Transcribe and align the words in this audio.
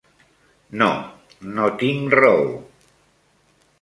No, 0.81 0.87
no 1.57 1.67
tinc 1.83 2.17
raó. 2.21 2.49